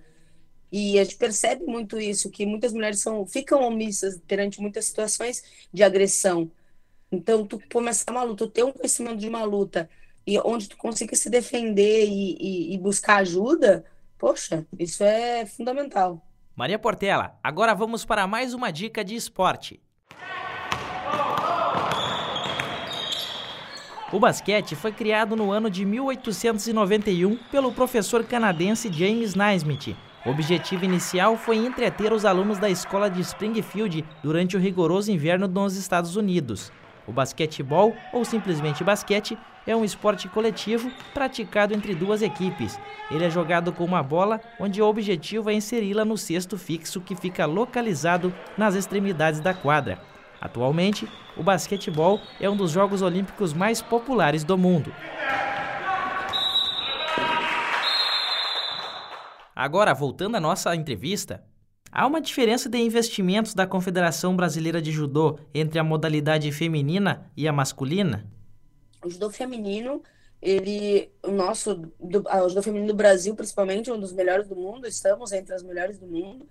E 0.70 0.98
a 0.98 1.04
gente 1.04 1.16
percebe 1.16 1.64
muito 1.64 1.98
isso, 1.98 2.30
que 2.30 2.44
muitas 2.44 2.72
mulheres 2.72 3.00
são, 3.00 3.26
ficam 3.26 3.62
omissas 3.62 4.20
perante 4.26 4.60
muitas 4.60 4.86
situações 4.86 5.42
de 5.72 5.82
agressão. 5.82 6.50
Então, 7.10 7.46
tu 7.46 7.60
começar 7.72 8.10
uma 8.10 8.22
luta, 8.22 8.48
ter 8.48 8.64
um 8.64 8.72
conhecimento 8.72 9.18
de 9.18 9.28
uma 9.28 9.44
luta, 9.44 9.88
e 10.26 10.38
onde 10.40 10.68
tu 10.68 10.76
consiga 10.76 11.14
se 11.14 11.30
defender 11.30 12.06
e, 12.06 12.36
e, 12.40 12.74
e 12.74 12.78
buscar 12.78 13.18
ajuda, 13.18 13.84
poxa, 14.18 14.66
isso 14.78 15.04
é 15.04 15.46
fundamental. 15.46 16.20
Maria 16.54 16.78
Portela, 16.78 17.38
agora 17.44 17.74
vamos 17.74 18.04
para 18.04 18.26
mais 18.26 18.52
uma 18.52 18.72
dica 18.72 19.04
de 19.04 19.14
esporte. 19.14 19.80
O 24.12 24.20
basquete 24.20 24.74
foi 24.74 24.92
criado 24.92 25.36
no 25.36 25.50
ano 25.50 25.68
de 25.68 25.84
1891 25.84 27.36
pelo 27.50 27.72
professor 27.72 28.24
canadense 28.24 28.90
James 28.92 29.34
Naismith. 29.34 29.96
O 30.26 30.30
objetivo 30.30 30.84
inicial 30.84 31.36
foi 31.36 31.56
entreter 31.56 32.12
os 32.12 32.24
alunos 32.24 32.58
da 32.58 32.68
escola 32.68 33.08
de 33.08 33.20
Springfield 33.20 34.04
durante 34.24 34.56
o 34.56 34.58
rigoroso 34.58 35.12
inverno 35.12 35.46
nos 35.46 35.76
Estados 35.76 36.16
Unidos. 36.16 36.72
O 37.06 37.12
basquetebol, 37.12 37.94
ou 38.12 38.24
simplesmente 38.24 38.82
basquete, 38.82 39.38
é 39.64 39.76
um 39.76 39.84
esporte 39.84 40.28
coletivo 40.28 40.90
praticado 41.14 41.74
entre 41.74 41.94
duas 41.94 42.22
equipes. 42.22 42.76
Ele 43.08 43.24
é 43.24 43.30
jogado 43.30 43.72
com 43.72 43.84
uma 43.84 44.02
bola, 44.02 44.40
onde 44.58 44.82
o 44.82 44.86
objetivo 44.86 45.48
é 45.48 45.54
inseri-la 45.54 46.04
no 46.04 46.18
cesto 46.18 46.58
fixo 46.58 47.00
que 47.00 47.14
fica 47.14 47.46
localizado 47.46 48.34
nas 48.58 48.74
extremidades 48.74 49.38
da 49.38 49.54
quadra. 49.54 49.96
Atualmente, 50.40 51.08
o 51.36 51.42
basquetebol 51.44 52.20
é 52.40 52.50
um 52.50 52.56
dos 52.56 52.72
Jogos 52.72 53.00
Olímpicos 53.00 53.52
mais 53.52 53.80
populares 53.80 54.42
do 54.42 54.58
mundo. 54.58 54.92
Agora, 59.56 59.94
voltando 59.94 60.36
à 60.36 60.40
nossa 60.40 60.76
entrevista, 60.76 61.42
há 61.90 62.06
uma 62.06 62.20
diferença 62.20 62.68
de 62.68 62.76
investimentos 62.76 63.54
da 63.54 63.66
Confederação 63.66 64.36
Brasileira 64.36 64.82
de 64.82 64.92
Judô 64.92 65.38
entre 65.54 65.78
a 65.78 65.82
modalidade 65.82 66.52
feminina 66.52 67.32
e 67.34 67.48
a 67.48 67.52
masculina? 67.54 68.30
O 69.02 69.08
judô 69.08 69.30
feminino, 69.30 70.02
ele, 70.42 71.10
o 71.22 71.30
nosso, 71.30 71.74
do, 71.98 72.22
o 72.28 72.48
judô 72.50 72.62
feminino 72.62 72.88
do 72.88 72.94
Brasil, 72.94 73.34
principalmente, 73.34 73.88
é 73.88 73.94
um 73.94 73.98
dos 73.98 74.12
melhores 74.12 74.46
do 74.46 74.54
mundo, 74.54 74.86
estamos 74.86 75.32
entre 75.32 75.54
as 75.54 75.62
melhores 75.62 75.98
do 75.98 76.06
mundo, 76.06 76.46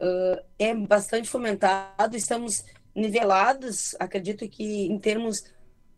uh, 0.00 0.42
é 0.58 0.74
bastante 0.74 1.28
fomentado, 1.28 2.16
estamos 2.16 2.64
nivelados, 2.92 3.94
acredito 4.00 4.48
que 4.48 4.86
em 4.86 4.98
termos 4.98 5.44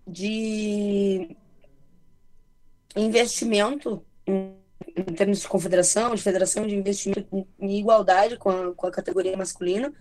de 0.06 1.34
investimento, 2.94 4.04
em, 4.26 4.59
em 4.96 5.14
termos 5.14 5.40
de 5.40 5.48
confederação, 5.48 6.14
de 6.14 6.22
federação 6.22 6.66
de 6.66 6.74
investimento 6.74 7.46
em 7.58 7.78
igualdade 7.78 8.36
com 8.36 8.50
a, 8.50 8.74
com 8.74 8.86
a 8.86 8.90
categoria 8.90 9.36
masculina, 9.36 9.92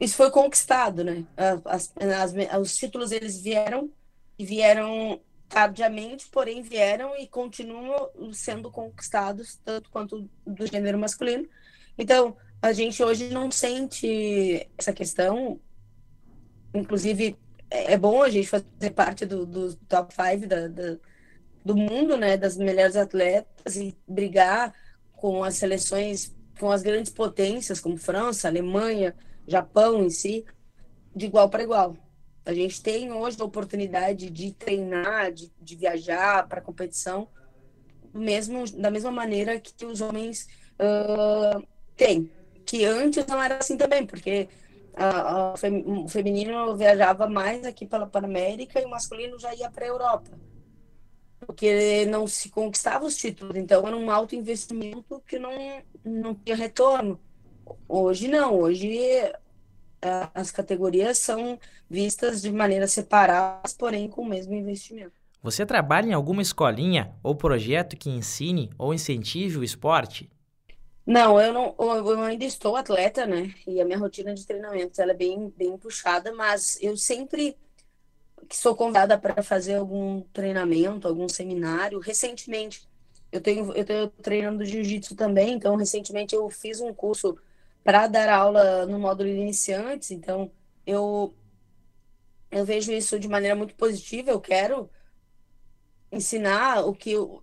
isso 0.00 0.16
foi 0.16 0.30
conquistado, 0.30 1.04
né? 1.04 1.24
As, 1.64 1.92
as, 1.96 2.34
os 2.60 2.76
títulos 2.76 3.12
eles 3.12 3.40
vieram 3.40 3.90
e 4.38 4.44
vieram 4.44 5.20
tardiamente, 5.48 6.28
porém 6.28 6.60
vieram 6.60 7.16
e 7.16 7.26
continuam 7.26 8.10
sendo 8.32 8.70
conquistados 8.70 9.60
tanto 9.64 9.88
quanto 9.90 10.28
do 10.44 10.66
gênero 10.66 10.98
masculino. 10.98 11.48
Então, 11.96 12.36
a 12.60 12.72
gente 12.72 13.02
hoje 13.02 13.30
não 13.30 13.50
sente 13.50 14.68
essa 14.76 14.92
questão 14.92 15.60
Inclusive, 16.76 17.36
é, 17.70 17.94
é 17.94 17.98
bom 17.98 18.22
a 18.22 18.28
gente 18.28 18.48
fazer 18.48 18.90
parte 18.94 19.24
do, 19.24 19.46
do 19.46 19.74
top 19.88 20.14
5 20.14 20.46
da, 20.46 20.68
da, 20.68 20.98
do 21.66 21.76
mundo, 21.76 22.16
né? 22.16 22.36
Das 22.36 22.56
melhores 22.56 22.94
atletas 22.94 23.76
e 23.76 23.98
brigar 24.06 24.72
com 25.12 25.42
as 25.42 25.56
seleções, 25.56 26.32
com 26.60 26.70
as 26.70 26.80
grandes 26.80 27.12
potências, 27.12 27.80
como 27.80 27.96
França, 27.96 28.46
Alemanha, 28.46 29.16
Japão 29.48 30.04
em 30.04 30.08
si, 30.08 30.44
de 31.14 31.26
igual 31.26 31.50
para 31.50 31.64
igual. 31.64 31.96
A 32.44 32.54
gente 32.54 32.80
tem 32.80 33.10
hoje 33.10 33.36
a 33.40 33.44
oportunidade 33.44 34.30
de 34.30 34.52
treinar, 34.52 35.32
de, 35.32 35.52
de 35.60 35.74
viajar 35.74 36.46
para 36.46 36.60
competição, 36.60 37.26
mesmo 38.14 38.64
da 38.70 38.88
mesma 38.88 39.10
maneira 39.10 39.58
que 39.58 39.84
os 39.84 40.00
homens 40.00 40.46
uh, 40.78 41.66
têm. 41.96 42.30
Que 42.64 42.84
antes 42.84 43.26
não 43.26 43.42
era 43.42 43.56
assim 43.56 43.76
também, 43.76 44.06
porque 44.06 44.48
a, 44.94 45.08
a, 45.08 45.54
o 45.54 46.08
feminino 46.08 46.76
viajava 46.76 47.28
mais 47.28 47.64
aqui 47.64 47.84
pela 47.84 48.06
Panamérica 48.06 48.80
e 48.80 48.84
o 48.84 48.90
masculino 48.90 49.36
já 49.36 49.52
ia 49.52 49.68
para 49.68 49.84
a 49.84 49.88
Europa. 49.88 50.30
Porque 51.46 52.04
não 52.06 52.26
se 52.26 52.50
conquistava 52.50 53.04
os 53.04 53.16
títulos, 53.16 53.56
então 53.56 53.86
era 53.86 53.96
um 53.96 54.10
alto 54.10 54.34
investimento 54.34 55.22
que 55.26 55.38
não, 55.38 55.52
não 56.04 56.34
tinha 56.34 56.56
retorno. 56.56 57.20
Hoje 57.88 58.28
não, 58.28 58.58
hoje 58.58 58.98
as 60.34 60.50
categorias 60.50 61.18
são 61.18 61.58
vistas 61.88 62.42
de 62.42 62.50
maneira 62.50 62.86
separadas, 62.86 63.72
porém 63.74 64.08
com 64.08 64.22
o 64.22 64.28
mesmo 64.28 64.54
investimento. 64.54 65.12
Você 65.42 65.64
trabalha 65.64 66.08
em 66.08 66.12
alguma 66.12 66.42
escolinha 66.42 67.14
ou 67.22 67.34
projeto 67.34 67.96
que 67.96 68.10
ensine 68.10 68.70
ou 68.76 68.92
incentive 68.92 69.58
o 69.58 69.64
esporte? 69.64 70.28
Não, 71.06 71.40
eu 71.40 71.52
não, 71.52 71.74
eu 71.78 72.20
ainda 72.22 72.44
estou 72.44 72.74
atleta, 72.74 73.24
né? 73.26 73.54
E 73.64 73.80
a 73.80 73.84
minha 73.84 73.98
rotina 73.98 74.34
de 74.34 74.44
treinamentos 74.44 74.98
ela 74.98 75.12
é 75.12 75.14
bem, 75.14 75.52
bem 75.56 75.78
puxada, 75.78 76.34
mas 76.34 76.78
eu 76.82 76.96
sempre 76.96 77.56
que 78.48 78.56
sou 78.56 78.76
convidada 78.76 79.18
para 79.18 79.42
fazer 79.42 79.76
algum 79.76 80.22
treinamento, 80.32 81.08
algum 81.08 81.28
seminário. 81.28 81.98
Recentemente, 82.00 82.88
eu 83.32 83.40
tenho 83.40 83.72
eu 83.72 83.84
tenho 83.84 84.08
treinando 84.08 84.64
jiu-jitsu 84.64 85.16
também, 85.16 85.54
então 85.54 85.76
recentemente 85.76 86.34
eu 86.34 86.48
fiz 86.50 86.80
um 86.80 86.92
curso 86.94 87.36
para 87.84 88.06
dar 88.06 88.28
aula 88.28 88.86
no 88.86 88.98
módulo 88.98 89.28
iniciantes, 89.28 90.10
então 90.10 90.50
eu 90.86 91.34
eu 92.50 92.64
vejo 92.64 92.92
isso 92.92 93.18
de 93.18 93.28
maneira 93.28 93.56
muito 93.56 93.74
positiva, 93.74 94.30
eu 94.30 94.40
quero 94.40 94.88
ensinar 96.10 96.86
o 96.86 96.94
que 96.94 97.12
eu, 97.12 97.42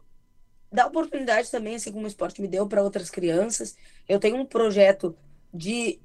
dar 0.71 0.87
oportunidade 0.87 1.51
também, 1.51 1.75
assim 1.75 1.91
como 1.91 2.05
o 2.05 2.07
esporte 2.07 2.41
me 2.41 2.47
deu, 2.47 2.67
para 2.67 2.83
outras 2.83 3.09
crianças. 3.09 3.77
Eu 4.07 4.19
tenho 4.19 4.37
um 4.37 4.45
projeto 4.45 5.15
de. 5.53 6.01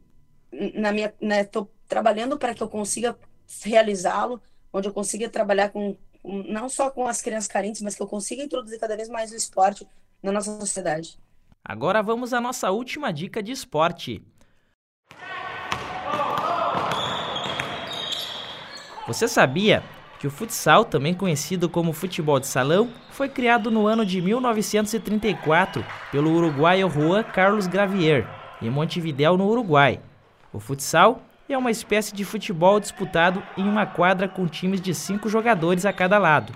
Na 0.74 0.92
minha, 0.92 1.14
né, 1.20 1.46
trabalhando 1.86 2.38
para 2.38 2.54
que 2.54 2.62
eu 2.62 2.68
consiga 2.68 3.18
realizá-lo, 3.62 4.40
onde 4.78 4.88
eu 4.88 4.92
consiga 4.92 5.28
trabalhar 5.28 5.70
com, 5.70 5.96
não 6.24 6.68
só 6.68 6.90
com 6.90 7.06
as 7.06 7.20
crianças 7.20 7.48
carentes, 7.48 7.82
mas 7.82 7.94
que 7.94 8.02
eu 8.02 8.06
consiga 8.06 8.42
introduzir 8.42 8.78
cada 8.78 8.96
vez 8.96 9.08
mais 9.08 9.32
o 9.32 9.36
esporte 9.36 9.86
na 10.22 10.32
nossa 10.32 10.58
sociedade. 10.58 11.18
Agora 11.64 12.02
vamos 12.02 12.32
à 12.32 12.40
nossa 12.40 12.70
última 12.70 13.12
dica 13.12 13.42
de 13.42 13.52
esporte. 13.52 14.22
Você 19.06 19.26
sabia 19.26 19.82
que 20.18 20.26
o 20.26 20.30
futsal, 20.30 20.84
também 20.84 21.14
conhecido 21.14 21.68
como 21.68 21.92
futebol 21.92 22.40
de 22.40 22.46
salão, 22.46 22.92
foi 23.10 23.28
criado 23.28 23.70
no 23.70 23.86
ano 23.86 24.04
de 24.04 24.20
1934 24.20 25.84
pelo 26.10 26.32
uruguaio 26.32 26.90
Juan 26.90 27.22
Carlos 27.22 27.66
Gravier, 27.66 28.26
em 28.60 28.68
Montevidéu, 28.68 29.36
no 29.36 29.46
Uruguai. 29.46 30.00
O 30.52 30.58
futsal 30.58 31.22
é 31.48 31.56
uma 31.56 31.70
espécie 31.70 32.14
de 32.14 32.24
futebol 32.24 32.78
disputado 32.78 33.42
em 33.56 33.62
uma 33.62 33.86
quadra 33.86 34.28
com 34.28 34.46
times 34.46 34.80
de 34.80 34.94
cinco 34.94 35.28
jogadores 35.28 35.86
a 35.86 35.92
cada 35.92 36.18
lado. 36.18 36.52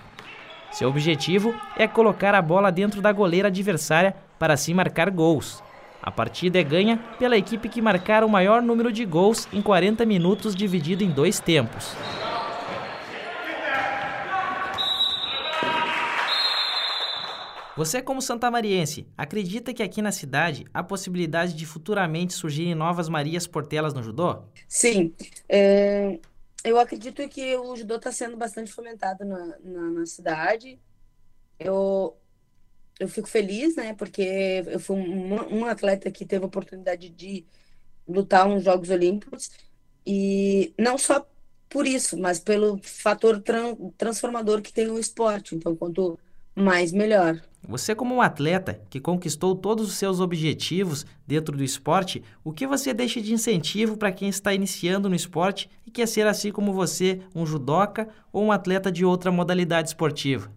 Seu 0.71 0.87
objetivo 0.87 1.53
é 1.75 1.87
colocar 1.87 2.35
a 2.35 2.41
bola 2.41 2.71
dentro 2.71 3.01
da 3.01 3.11
goleira 3.11 3.47
adversária 3.47 4.15
para 4.37 4.53
assim 4.53 4.73
marcar 4.73 5.09
gols. 5.09 5.63
A 6.01 6.11
partida 6.11 6.59
é 6.59 6.63
ganha 6.63 6.99
pela 7.17 7.37
equipe 7.37 7.69
que 7.69 7.81
marcar 7.81 8.23
o 8.23 8.29
maior 8.29 8.61
número 8.61 8.91
de 8.91 9.05
gols 9.05 9.47
em 9.51 9.61
40 9.61 10.05
minutos 10.05 10.55
dividido 10.55 11.03
em 11.03 11.09
dois 11.09 11.39
tempos. 11.39 11.95
Você, 17.75 18.03
como 18.03 18.21
santamariense, 18.21 19.07
acredita 19.17 19.73
que 19.73 19.81
aqui 19.81 20.01
na 20.01 20.11
cidade 20.11 20.65
há 20.71 20.83
possibilidade 20.83 21.53
de 21.53 21.65
futuramente 21.65 22.33
surgirem 22.33 22.75
novas 22.75 23.09
Marias 23.09 23.47
Portelas 23.47 23.95
no 23.95 24.03
judô? 24.03 24.43
Sim. 24.67 25.13
É, 25.49 26.19
eu 26.63 26.79
acredito 26.79 27.27
que 27.27 27.55
o 27.55 27.75
judô 27.75 27.95
está 27.95 28.11
sendo 28.11 28.37
bastante 28.37 28.71
fomentado 28.71 29.25
na, 29.25 29.57
na, 29.63 29.81
na, 29.89 30.05
cidade. 30.05 30.79
Eu, 31.59 32.15
eu 32.99 33.07
fico 33.07 33.27
feliz, 33.27 33.75
né? 33.75 33.95
Porque 33.95 34.63
eu 34.67 34.79
fui 34.79 34.95
um, 34.95 35.59
um 35.59 35.65
atleta 35.65 36.11
que 36.11 36.25
teve 36.25 36.43
a 36.43 36.47
oportunidade 36.47 37.09
de 37.09 37.43
lutar 38.07 38.47
nos 38.47 38.63
Jogos 38.63 38.91
Olímpicos. 38.91 39.49
E 40.05 40.73
não 40.77 40.97
só 40.97 41.27
por 41.69 41.87
isso, 41.87 42.17
mas 42.19 42.39
pelo 42.39 42.77
fator 42.83 43.41
tran 43.41 43.75
transformador 43.97 44.61
que 44.61 44.71
tem 44.71 44.91
o 44.91 44.99
esporte. 44.99 45.55
Então, 45.55 45.75
quanto 45.75 46.19
mais, 46.55 46.91
melhor. 46.91 47.41
Você, 47.67 47.95
como 47.95 48.15
um 48.15 48.21
atleta 48.21 48.81
que 48.89 48.99
conquistou 48.99 49.55
todos 49.55 49.87
os 49.87 49.95
seus 49.95 50.19
objetivos 50.19 51.05
dentro 51.25 51.55
do 51.55 51.63
esporte, 51.63 52.21
o 52.43 52.51
que 52.51 52.67
você 52.67 52.93
deixa 52.93 53.21
de 53.21 53.33
incentivo 53.33 53.95
para 53.95 54.11
quem 54.11 54.27
está 54.27 54.53
iniciando 54.53 55.07
no 55.07 55.15
esporte 55.15 55.69
e 55.87 55.91
quer 55.91 56.07
ser, 56.07 56.27
assim 56.27 56.51
como 56.51 56.73
você, 56.73 57.21
um 57.33 57.45
judoca 57.45 58.09
ou 58.33 58.43
um 58.43 58.51
atleta 58.51 58.91
de 58.91 59.05
outra 59.05 59.31
modalidade 59.31 59.87
esportiva? 59.87 60.51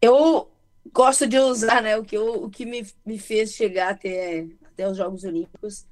Eu 0.00 0.50
gosto 0.92 1.26
de 1.26 1.38
usar 1.38 1.82
né, 1.82 1.98
o 1.98 2.02
que, 2.02 2.16
eu, 2.16 2.44
o 2.44 2.50
que 2.50 2.64
me, 2.64 2.86
me 3.04 3.18
fez 3.18 3.52
chegar 3.52 3.90
até, 3.90 4.46
até 4.64 4.88
os 4.88 4.96
Jogos 4.96 5.22
Olímpicos, 5.22 5.86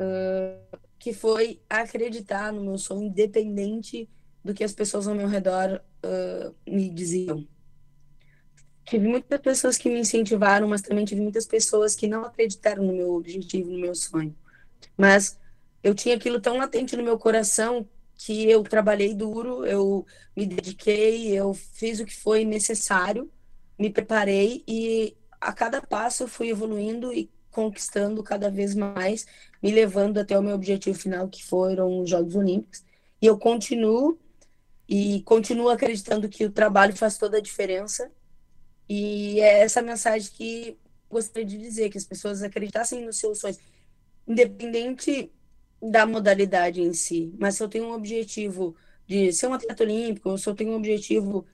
uh, 0.00 0.78
que 0.96 1.12
foi 1.12 1.60
acreditar 1.68 2.52
no 2.52 2.62
meu 2.62 2.78
sonho, 2.78 3.02
independente 3.02 4.08
do 4.44 4.54
que 4.54 4.62
as 4.62 4.72
pessoas 4.72 5.08
ao 5.08 5.14
meu 5.14 5.26
redor 5.26 5.80
uh, 6.04 6.54
me 6.70 6.88
diziam 6.88 7.44
tive 8.86 9.08
muitas 9.08 9.40
pessoas 9.40 9.76
que 9.76 9.90
me 9.90 10.00
incentivaram, 10.00 10.68
mas 10.68 10.80
também 10.80 11.04
tive 11.04 11.20
muitas 11.20 11.46
pessoas 11.46 11.94
que 11.94 12.06
não 12.06 12.24
acreditaram 12.24 12.84
no 12.84 12.92
meu 12.92 13.14
objetivo, 13.14 13.70
no 13.70 13.78
meu 13.78 13.94
sonho. 13.94 14.34
Mas 14.96 15.38
eu 15.82 15.94
tinha 15.94 16.16
aquilo 16.16 16.40
tão 16.40 16.56
latente 16.56 16.96
no 16.96 17.02
meu 17.02 17.18
coração 17.18 17.86
que 18.14 18.48
eu 18.48 18.62
trabalhei 18.62 19.12
duro, 19.14 19.66
eu 19.66 20.06
me 20.34 20.46
dediquei, 20.46 21.28
eu 21.32 21.52
fiz 21.52 22.00
o 22.00 22.06
que 22.06 22.16
foi 22.16 22.44
necessário, 22.44 23.30
me 23.78 23.90
preparei 23.90 24.64
e 24.66 25.16
a 25.40 25.52
cada 25.52 25.82
passo 25.82 26.22
eu 26.22 26.28
fui 26.28 26.48
evoluindo 26.48 27.12
e 27.12 27.30
conquistando 27.50 28.22
cada 28.22 28.50
vez 28.50 28.74
mais, 28.74 29.26
me 29.62 29.70
levando 29.70 30.18
até 30.18 30.38
o 30.38 30.42
meu 30.42 30.54
objetivo 30.54 30.98
final, 30.98 31.28
que 31.28 31.44
foram 31.44 32.00
os 32.00 32.10
Jogos 32.10 32.36
Olímpicos. 32.36 32.84
E 33.20 33.26
eu 33.26 33.38
continuo 33.38 34.18
e 34.88 35.22
continuo 35.22 35.68
acreditando 35.68 36.28
que 36.28 36.44
o 36.44 36.50
trabalho 36.50 36.94
faz 36.94 37.18
toda 37.18 37.38
a 37.38 37.40
diferença. 37.40 38.10
E 38.88 39.40
é 39.40 39.60
essa 39.60 39.82
mensagem 39.82 40.30
que 40.32 40.78
gostaria 41.10 41.44
de 41.44 41.58
dizer, 41.58 41.90
que 41.90 41.98
as 41.98 42.04
pessoas 42.04 42.42
acreditassem 42.42 43.04
nos 43.04 43.18
seus 43.18 43.38
sonhos, 43.38 43.58
independente 44.26 45.32
da 45.80 46.06
modalidade 46.06 46.80
em 46.80 46.92
si. 46.92 47.32
Mas 47.38 47.56
se 47.56 47.62
eu 47.62 47.68
tenho 47.68 47.86
um 47.86 47.92
objetivo 47.92 48.76
de 49.06 49.32
ser 49.32 49.46
um 49.46 49.54
atleta 49.54 49.82
olímpico, 49.82 50.30
ou 50.30 50.38
se 50.38 50.48
eu 50.48 50.54
tenho 50.54 50.72
um 50.72 50.76
objetivo 50.76 51.46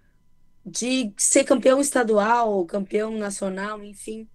de 0.64 1.12
ser 1.18 1.44
campeão 1.44 1.80
estadual, 1.80 2.64
campeão 2.66 3.16
nacional, 3.16 3.82
enfim, 3.82 4.28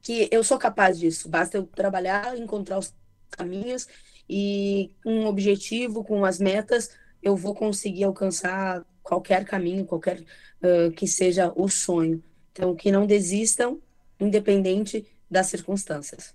que 0.00 0.28
eu 0.30 0.44
sou 0.44 0.58
capaz 0.58 0.98
disso. 0.98 1.28
Basta 1.28 1.56
eu 1.56 1.66
trabalhar, 1.66 2.38
encontrar 2.38 2.78
os 2.78 2.94
caminhos 3.30 3.88
e 4.28 4.94
um 5.04 5.26
objetivo, 5.26 6.04
com 6.04 6.24
as 6.24 6.38
metas, 6.38 6.90
eu 7.22 7.36
vou 7.36 7.54
conseguir 7.54 8.04
alcançar 8.04 8.84
qualquer 9.04 9.44
caminho, 9.44 9.84
qualquer 9.84 10.18
uh, 10.18 10.90
que 10.92 11.06
seja 11.06 11.52
o 11.54 11.68
sonho. 11.68 12.24
Então, 12.50 12.74
que 12.74 12.90
não 12.90 13.06
desistam, 13.06 13.78
independente 14.18 15.06
das 15.30 15.48
circunstâncias. 15.48 16.34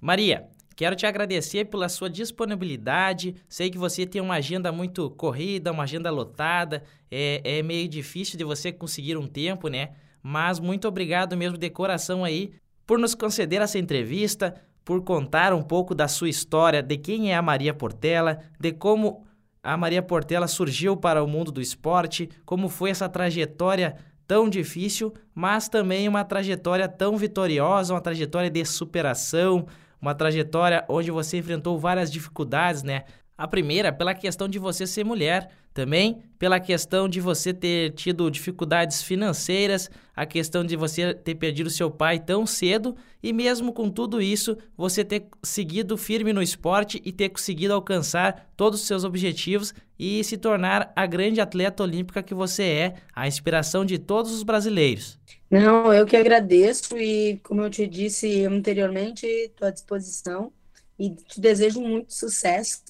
Maria, 0.00 0.46
quero 0.76 0.94
te 0.94 1.06
agradecer 1.06 1.64
pela 1.64 1.88
sua 1.88 2.10
disponibilidade. 2.10 3.34
Sei 3.48 3.70
que 3.70 3.78
você 3.78 4.04
tem 4.06 4.20
uma 4.20 4.34
agenda 4.34 4.70
muito 4.70 5.08
corrida, 5.10 5.72
uma 5.72 5.84
agenda 5.84 6.10
lotada. 6.10 6.84
É, 7.10 7.40
é 7.58 7.62
meio 7.62 7.88
difícil 7.88 8.36
de 8.36 8.44
você 8.44 8.70
conseguir 8.70 9.16
um 9.16 9.26
tempo, 9.26 9.68
né? 9.68 9.90
Mas 10.22 10.60
muito 10.60 10.86
obrigado 10.86 11.36
mesmo 11.36 11.56
de 11.56 11.70
coração 11.70 12.24
aí 12.24 12.52
por 12.86 12.98
nos 12.98 13.14
conceder 13.14 13.62
essa 13.62 13.78
entrevista, 13.78 14.54
por 14.84 15.02
contar 15.04 15.54
um 15.54 15.62
pouco 15.62 15.94
da 15.94 16.08
sua 16.08 16.28
história, 16.28 16.82
de 16.82 16.98
quem 16.98 17.32
é 17.32 17.36
a 17.36 17.42
Maria 17.42 17.72
Portela, 17.72 18.40
de 18.58 18.72
como 18.72 19.24
a 19.62 19.76
Maria 19.76 20.02
Portela 20.02 20.48
surgiu 20.48 20.96
para 20.96 21.22
o 21.22 21.28
mundo 21.28 21.52
do 21.52 21.60
esporte, 21.60 22.28
como 22.44 22.68
foi 22.68 22.90
essa 22.90 23.08
trajetória 23.08 23.96
tão 24.26 24.48
difícil, 24.48 25.12
mas 25.34 25.68
também 25.68 26.08
uma 26.08 26.24
trajetória 26.24 26.88
tão 26.88 27.16
vitoriosa, 27.16 27.92
uma 27.92 28.00
trajetória 28.00 28.48
de 28.48 28.64
superação, 28.64 29.66
uma 30.00 30.14
trajetória 30.14 30.84
onde 30.88 31.10
você 31.10 31.38
enfrentou 31.38 31.78
várias 31.78 32.10
dificuldades, 32.10 32.82
né? 32.82 33.04
A 33.36 33.48
primeira, 33.48 33.92
pela 33.92 34.14
questão 34.14 34.48
de 34.48 34.58
você 34.58 34.86
ser 34.86 35.04
mulher, 35.04 35.50
também 35.72 36.22
pela 36.38 36.58
questão 36.58 37.08
de 37.08 37.20
você 37.20 37.52
ter 37.52 37.92
tido 37.92 38.30
dificuldades 38.30 39.02
financeiras, 39.02 39.90
a 40.16 40.24
questão 40.26 40.64
de 40.64 40.74
você 40.74 41.14
ter 41.14 41.34
perdido 41.34 41.70
seu 41.70 41.90
pai 41.90 42.18
tão 42.18 42.46
cedo 42.46 42.96
e 43.22 43.32
mesmo 43.32 43.72
com 43.72 43.90
tudo 43.90 44.20
isso, 44.20 44.56
você 44.76 45.04
ter 45.04 45.26
seguido 45.42 45.96
firme 45.96 46.32
no 46.32 46.42
esporte 46.42 47.00
e 47.04 47.12
ter 47.12 47.28
conseguido 47.28 47.74
alcançar 47.74 48.50
todos 48.56 48.80
os 48.80 48.86
seus 48.86 49.04
objetivos 49.04 49.74
e 49.98 50.24
se 50.24 50.38
tornar 50.38 50.92
a 50.96 51.06
grande 51.06 51.40
atleta 51.40 51.82
olímpica 51.82 52.22
que 52.22 52.34
você 52.34 52.62
é, 52.62 52.94
a 53.14 53.28
inspiração 53.28 53.84
de 53.84 53.98
todos 53.98 54.32
os 54.32 54.42
brasileiros. 54.42 55.18
Não, 55.50 55.92
eu 55.92 56.06
que 56.06 56.16
agradeço 56.16 56.96
e 56.96 57.38
como 57.42 57.60
eu 57.62 57.70
te 57.70 57.86
disse 57.86 58.44
anteriormente, 58.46 59.26
estou 59.26 59.68
à 59.68 59.70
disposição 59.70 60.52
e 60.98 61.10
te 61.10 61.40
desejo 61.40 61.80
muito 61.80 62.14
sucesso 62.14 62.82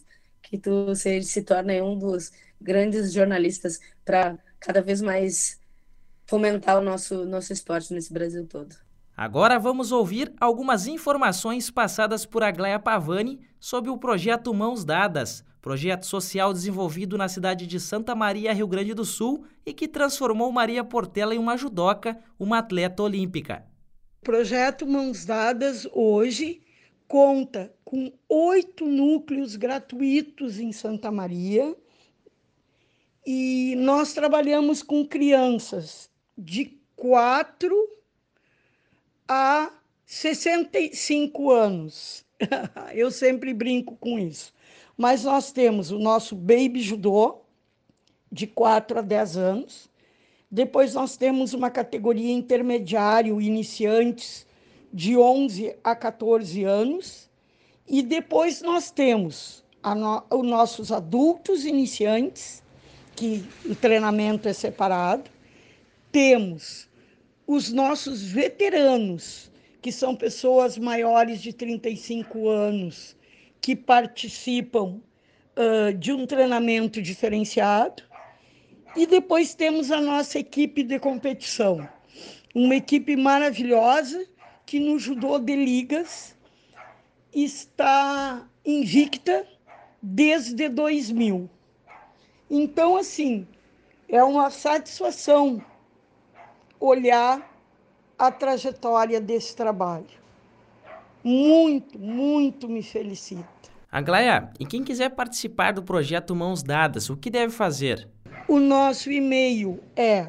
que 0.43 0.59
tu 0.59 0.95
se, 0.95 1.23
se 1.23 1.43
torne 1.43 1.81
um 1.81 1.97
dos 1.99 2.33
grandes 2.61 3.13
jornalistas 3.13 3.81
para 4.05 4.39
cada 4.59 4.83
vez 4.83 5.01
mais 5.01 5.59
fomentar 6.27 6.79
o 6.79 6.83
nosso, 6.83 7.25
nosso 7.25 7.53
esporte 7.53 7.93
nesse 7.93 8.13
Brasil 8.13 8.47
todo. 8.47 8.77
Agora 9.17 9.59
vamos 9.59 9.93
ouvir 9.93 10.33
algumas 10.41 10.87
informações 10.87 11.71
passadas 11.71 12.25
por 12.25 12.43
Aglaia 12.43 12.79
Pavani 12.79 13.41
sobre 13.59 13.91
o 13.91 13.99
projeto 13.99 14.55
Mãos 14.55 14.85
Dadas, 14.85 15.45
projeto 15.61 16.07
social 16.07 16.53
desenvolvido 16.53 17.19
na 17.19 17.29
cidade 17.29 17.67
de 17.67 17.79
Santa 17.79 18.15
Maria, 18.15 18.53
Rio 18.53 18.67
Grande 18.67 18.95
do 18.95 19.05
Sul, 19.05 19.45
e 19.67 19.75
que 19.75 19.87
transformou 19.87 20.51
Maria 20.51 20.83
Portela 20.83 21.35
em 21.35 21.39
uma 21.39 21.57
judoca, 21.57 22.19
uma 22.39 22.59
atleta 22.59 23.03
olímpica. 23.03 23.65
O 24.23 24.25
projeto 24.25 24.87
Mãos 24.87 25.25
Dadas 25.27 25.87
hoje 25.93 26.63
conta 27.07 27.75
com 27.85 28.13
oito 28.29 28.87
núcleos 28.87 29.57
gratuitos 29.57 30.59
em 30.59 30.73
Santa 30.73 31.11
Maria 31.11 31.77
e 33.33 33.77
nós 33.77 34.13
trabalhamos 34.13 34.83
com 34.83 35.07
crianças 35.07 36.11
de 36.37 36.77
4 36.97 37.73
a 39.29 39.71
65 40.05 41.49
anos. 41.53 42.25
Eu 42.93 43.09
sempre 43.13 43.55
brinco 43.55 43.97
com 43.99 44.19
isso. 44.19 44.53
Mas 44.97 45.23
nós 45.23 45.53
temos 45.53 45.93
o 45.93 45.99
nosso 46.01 46.35
Baby 46.35 46.81
Judô, 46.83 47.43
de 48.33 48.49
4 48.49 48.99
a 48.99 49.03
10 49.03 49.37
anos. 49.37 49.89
Depois 50.51 50.95
nós 50.95 51.17
temos 51.17 51.55
uma 51.55 51.71
categoria 51.71 52.33
intermediário, 52.33 53.41
iniciantes, 53.41 54.45
de 54.93 55.17
11 55.17 55.77
a 55.85 55.95
14 55.95 56.65
anos, 56.65 57.31
e 57.87 58.03
depois 58.03 58.61
nós 58.61 58.91
temos 58.91 59.63
no, 59.85 60.25
os 60.29 60.45
nossos 60.45 60.91
adultos 60.91 61.65
iniciantes, 61.65 62.61
que 63.21 63.45
o 63.67 63.75
treinamento 63.75 64.49
é 64.49 64.53
separado, 64.55 65.31
temos 66.11 66.89
os 67.47 67.71
nossos 67.71 68.23
veteranos, 68.23 69.53
que 69.83 69.93
são 69.93 70.17
pessoas 70.17 70.79
maiores 70.79 71.43
de 71.43 71.53
35 71.53 72.49
anos, 72.49 73.15
que 73.61 73.77
participam 73.77 75.03
uh, 75.55 75.93
de 75.99 76.15
um 76.15 76.27
treinamento 76.27 77.03
diferenciado, 77.03 78.03
e 78.97 79.07
depois 79.07 79.53
temos 79.53 79.91
a 79.91 80.01
nossa 80.01 80.39
equipe 80.39 80.83
de 80.83 80.99
competição, 80.99 81.87
uma 82.55 82.75
equipe 82.75 83.17
maravilhosa 83.17 84.27
que 84.65 84.81
no 84.81 84.99
judô 84.99 85.39
de 85.39 85.55
ligas 85.55 86.35
está 87.35 88.49
invicta 88.65 89.47
desde 90.03 90.71
2000. 90.71 91.51
Então, 92.51 92.97
assim, 92.97 93.47
é 94.09 94.23
uma 94.25 94.51
satisfação 94.51 95.63
olhar 96.81 97.49
a 98.19 98.31
trajetória 98.33 99.21
desse 99.21 99.55
trabalho. 99.55 100.21
Muito, 101.23 101.99
muito 101.99 102.69
me 102.69 102.83
felicito. 102.83 103.71
Aglaia, 103.93 104.51
e 104.59 104.67
quem 104.67 104.83
quiser 104.83 105.11
participar 105.11 105.73
do 105.73 105.83
projeto 105.83 106.35
Mãos 106.35 106.63
Dadas, 106.63 107.09
o 107.09 107.17
que 107.17 107.31
deve 107.31 107.53
fazer? 107.53 108.09
O 108.49 108.59
nosso 108.59 109.11
e-mail 109.11 109.81
é 109.95 110.29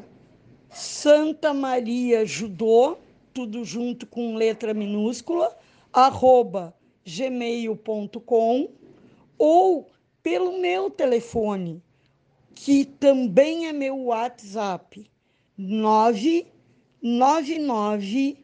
Santa 0.70 1.54
Maria 1.54 2.26
Judô 2.26 2.98
tudo 3.34 3.64
junto 3.64 4.06
com 4.06 4.36
letra 4.36 4.74
minúscula, 4.74 5.56
arroba 5.92 6.74
gmail.com 7.06 8.70
ou 9.38 9.90
pelo 10.22 10.60
meu 10.60 10.90
telefone, 10.90 11.82
que 12.54 12.86
também 12.86 13.68
é 13.68 13.74
meu 13.74 13.98
WhatsApp, 14.06 15.10
999 15.58 18.42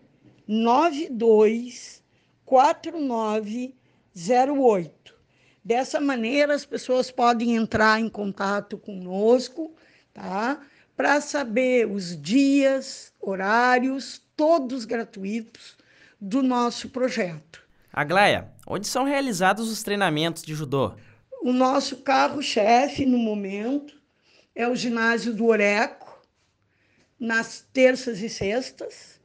92 0.47 2.03
4908. 2.45 5.17
Dessa 5.63 5.99
maneira, 5.99 6.55
as 6.55 6.65
pessoas 6.65 7.11
podem 7.11 7.57
entrar 7.57 7.99
em 7.99 8.07
contato 8.07 8.77
conosco, 8.77 9.75
tá? 10.13 10.61
Para 10.95 11.19
saber 11.19 11.91
os 11.91 12.15
dias, 12.19 13.11
horários, 13.19 14.21
todos 14.35 14.85
gratuitos 14.85 15.75
do 16.19 16.41
nosso 16.41 16.89
projeto. 16.89 17.61
Aglaia, 17.91 18.51
onde 18.65 18.87
são 18.87 19.03
realizados 19.03 19.69
os 19.69 19.83
treinamentos 19.83 20.41
de 20.43 20.55
judô? 20.55 20.93
O 21.41 21.51
nosso 21.51 21.97
carro-chefe 21.97 23.05
no 23.05 23.17
momento 23.17 23.96
é 24.57 24.67
o 24.67 24.75
ginásio 24.75 25.35
do 25.35 25.45
Oreco, 25.45 26.19
nas 27.19 27.61
terças 27.71 28.23
e 28.23 28.27
sextas, 28.27 29.21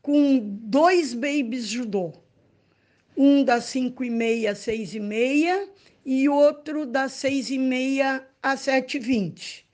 com 0.00 0.38
dois 0.38 1.12
babies 1.12 1.66
judô. 1.66 2.12
Um 3.16 3.42
das 3.42 3.64
5 3.64 4.04
e 4.04 4.10
meia 4.10 4.52
às 4.52 4.58
6 4.58 4.94
e 4.94 5.00
meia 5.00 5.68
e 6.06 6.28
outro 6.28 6.86
das 6.86 7.10
6 7.14 7.50
e 7.50 7.58
meia 7.58 8.24
às 8.40 8.60
7 8.60 8.98
e 8.98 9.00
20. 9.00 9.66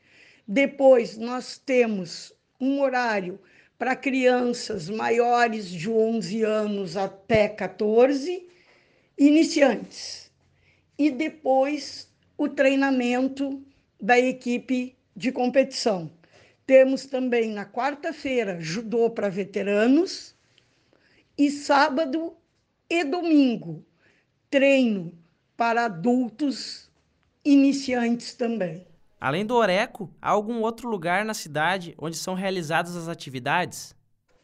Depois 0.47 1.19
nós 1.19 1.59
temos 1.59 2.33
um 2.59 2.81
horário 2.81 3.39
para 3.79 3.95
crianças 3.95 4.89
maiores 4.89 5.69
de 5.69 5.91
11 5.91 6.43
anos 6.45 6.97
até 6.97 7.47
14 7.47 8.49
iniciantes 9.19 10.33
e 10.99 11.11
depois 11.11 12.09
o 12.39 12.49
treinamento 12.49 13.63
da 14.01 14.19
equipe 14.19 14.97
de 15.17 15.33
competição. 15.33 16.11
Temos 16.67 17.07
também 17.07 17.51
na 17.51 17.65
quarta-feira 17.65 18.61
judô 18.61 19.11
para 19.11 19.29
veteranos 19.29 20.35
e 21.37 21.51
sábado 21.51 22.37
e 22.89 23.05
domingo 23.05 23.85
treino 24.51 25.13
para 25.57 25.87
adultos 25.87 26.91
iniciantes 27.45 28.35
também. 28.35 28.87
Além 29.21 29.45
do 29.45 29.55
Oreco, 29.55 30.13
há 30.23 30.31
algum 30.31 30.61
outro 30.63 30.89
lugar 30.89 31.25
na 31.25 31.35
cidade 31.35 31.95
onde 31.99 32.17
são 32.17 32.35
realizadas 32.35 32.95
as 32.97 33.09
atividades? 33.09 33.95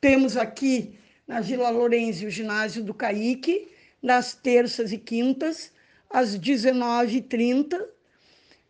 Temos 0.01 0.37
aqui 0.37 0.99
na 1.27 1.41
Vila 1.41 1.71
Lourenço 1.71 2.27
o 2.27 2.31
ginásio 2.31 2.83
do 2.83 2.93
Caique, 2.93 3.69
nas 4.03 4.35
terças 4.35 4.93
e 4.93 4.99
quintas, 4.99 5.73
às 6.11 6.39
19h30, 6.39 7.81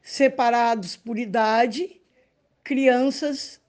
separados 0.05 0.97
por 0.97 1.19
idade, 1.19 2.01
crianças 2.63 3.61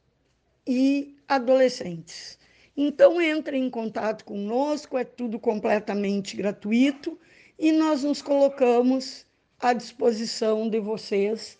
e 0.67 1.15
adolescentes. 1.27 2.37
Então, 2.77 3.21
entre 3.21 3.57
em 3.57 3.69
contato 3.69 4.25
conosco, 4.25 4.97
é 4.97 5.03
tudo 5.03 5.39
completamente 5.39 6.35
gratuito 6.35 7.17
e 7.57 7.71
nós 7.71 8.03
nos 8.03 8.21
colocamos 8.21 9.25
à 9.57 9.73
disposição 9.73 10.69
de 10.69 10.79
vocês 10.79 11.57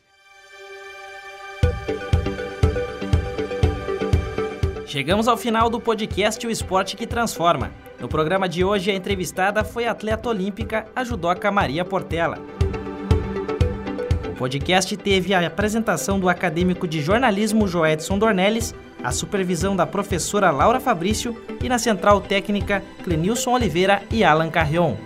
Chegamos 4.95 5.27
ao 5.27 5.35
final 5.35 5.69
do 5.69 5.81
podcast 5.81 6.47
O 6.47 6.49
Esporte 6.49 6.95
que 6.95 7.05
Transforma. 7.05 7.69
No 7.99 8.07
programa 8.07 8.47
de 8.47 8.63
hoje, 8.63 8.91
a 8.91 8.93
entrevistada 8.93 9.61
foi 9.61 9.85
a 9.85 9.91
atleta 9.91 10.29
olímpica, 10.29 10.88
a 10.95 11.03
judoca 11.03 11.51
Maria 11.51 11.83
Portela. 11.83 12.38
O 14.35 14.37
podcast 14.37 14.97
teve 14.97 15.33
a 15.33 15.47
apresentação 15.47 16.19
do 16.19 16.27
acadêmico 16.27 16.85
de 16.85 17.01
jornalismo 17.01 17.69
Joedson 17.69 18.19
Dornelles, 18.19 18.75
a 19.01 19.09
supervisão 19.09 19.77
da 19.77 19.87
professora 19.87 20.51
Laura 20.51 20.81
Fabrício 20.81 21.41
e 21.63 21.69
na 21.69 21.79
central 21.79 22.19
técnica 22.19 22.83
Clenilson 23.01 23.51
Oliveira 23.53 24.03
e 24.11 24.25
Alan 24.25 24.49
Carrion. 24.49 24.97